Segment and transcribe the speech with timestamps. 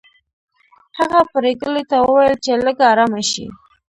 [0.97, 3.45] هغه پريګلې ته وویل چې لږه ارامه شي